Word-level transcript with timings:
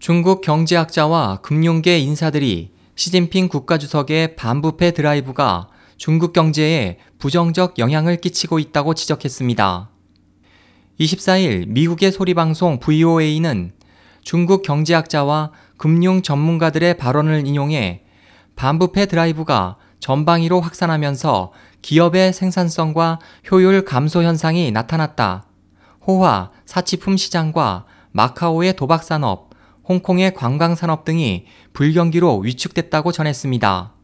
중국 0.00 0.40
경제학자와 0.40 1.40
금융계 1.42 1.98
인사들이 1.98 2.72
시진핑 2.94 3.48
국가주석의 3.48 4.34
반부패 4.34 4.92
드라이브가 4.92 5.68
중국 5.98 6.32
경제에 6.32 6.96
부정적 7.18 7.78
영향을 7.78 8.16
끼치고 8.16 8.58
있다고 8.60 8.94
지적했습니다. 8.94 9.90
24일 10.98 11.68
미국의 11.68 12.12
소리방송 12.12 12.78
VOA는 12.78 13.72
중국 14.22 14.62
경제학자와 14.62 15.52
금융 15.76 16.22
전문가들의 16.22 16.96
발언을 16.96 17.46
인용해 17.46 18.04
반부패 18.56 19.04
드라이브가 19.04 19.76
전방위로 20.00 20.62
확산하면서 20.62 21.52
기업의 21.82 22.32
생산성과 22.32 23.18
효율 23.50 23.84
감소 23.84 24.22
현상이 24.22 24.72
나타났다. 24.72 25.44
호화, 26.06 26.48
사치품 26.64 27.18
시장과 27.18 27.84
마카오의 28.12 28.76
도박 28.76 29.04
산업, 29.04 29.49
홍콩의 29.88 30.34
관광산업 30.34 31.04
등이 31.04 31.46
불경기로 31.72 32.38
위축됐다고 32.38 33.12
전했습니다. 33.12 33.94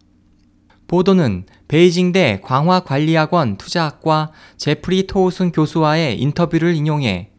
보도는 0.89 1.47
베이징대 1.69 2.41
광화관리학원 2.43 3.57
투자학과 3.57 4.31
제프리 4.57 5.07
토우슨 5.07 5.53
교수와의 5.53 6.21
인터뷰를 6.21 6.75
인용해 6.75 7.31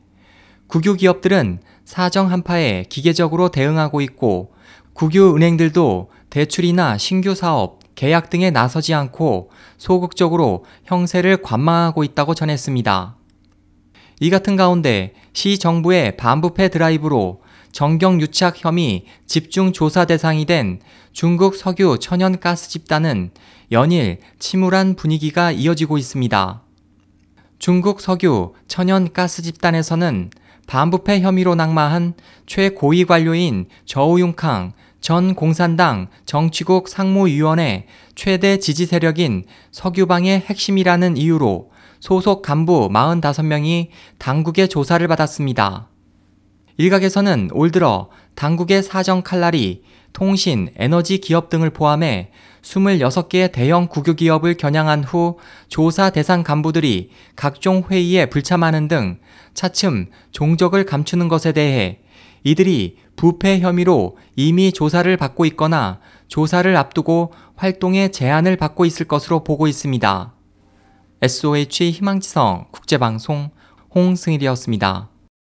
국유 0.67 0.95
기업들은 0.95 1.61
사정 1.85 2.29
한파에 2.31 2.85
기계적으로 2.89 3.49
대응하고 3.49 4.01
있고 4.01 4.53
국유 4.93 5.35
은행들도 5.35 6.09
대출이나 6.29 6.97
신규 6.97 7.35
사업, 7.35 7.79
계약 7.95 8.29
등에 8.29 8.51
나서지 8.51 8.93
않고 8.93 9.49
소극적으로 9.77 10.65
형세를 10.83 11.41
관망하고 11.41 12.03
있다고 12.03 12.33
전했습니다. 12.33 13.15
이 14.19 14.29
같은 14.29 14.55
가운데 14.55 15.13
시 15.33 15.57
정부의 15.57 16.17
반부패 16.17 16.69
드라이브로 16.69 17.41
정경 17.77 18.19
유착 18.21 18.65
혐의 18.65 19.05
집중 19.27 19.71
조사 19.71 20.05
대상이 20.05 20.45
된 20.45 20.79
중국 21.11 21.55
석유 21.55 21.99
천연가스 22.01 22.69
집단은 22.69 23.29
연일 23.71 24.17
침울한 24.39 24.95
분위기가 24.95 25.51
이어지고 25.51 25.99
있습니다. 25.99 26.63
중국 27.59 28.01
석유 28.01 28.55
천연가스 28.67 29.43
집단에서는 29.43 30.31
반부패 30.65 31.21
혐의로 31.21 31.53
낙마한 31.53 32.15
최고위 32.47 33.05
관료인 33.05 33.67
저우융캉 33.85 34.73
전 34.99 35.35
공산당 35.35 36.07
정치국 36.25 36.89
상무위원회 36.89 37.85
최대 38.15 38.57
지지 38.57 38.87
세력인 38.87 39.45
석유방의 39.69 40.39
핵심이라는 40.39 41.15
이유로 41.15 41.69
소속 41.99 42.41
간부 42.41 42.89
45명이 42.91 43.89
당국의 44.17 44.67
조사를 44.67 45.07
받았습니다. 45.07 45.89
일각에서는 46.77 47.49
올 47.53 47.71
들어 47.71 48.09
당국의 48.35 48.83
사정 48.83 49.23
칼날이 49.23 49.83
통신, 50.13 50.69
에너지 50.77 51.19
기업 51.19 51.49
등을 51.49 51.69
포함해 51.71 52.31
26개의 52.61 53.51
대형 53.51 53.87
국유 53.87 54.15
기업을 54.15 54.55
겨냥한 54.57 55.03
후 55.03 55.37
조사 55.67 56.09
대상 56.09 56.43
간부들이 56.43 57.11
각종 57.35 57.83
회의에 57.89 58.27
불참하는 58.27 58.87
등 58.87 59.19
차츰 59.53 60.07
종적을 60.31 60.85
감추는 60.85 61.27
것에 61.27 61.51
대해 61.51 61.99
이들이 62.43 62.97
부패 63.15 63.59
혐의로 63.59 64.17
이미 64.35 64.71
조사를 64.71 65.15
받고 65.17 65.45
있거나 65.45 65.99
조사를 66.27 66.75
앞두고 66.75 67.33
활동에 67.55 68.09
제한을 68.09 68.57
받고 68.57 68.85
있을 68.85 69.07
것으로 69.07 69.43
보고 69.43 69.67
있습니다. 69.67 70.33
SOH 71.21 71.91
희망지성 71.91 72.67
국제방송 72.71 73.49
홍승일이었습니다. 73.93 75.09